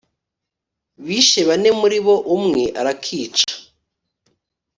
[1.05, 3.51] Bishe bane muri bo umwe arakica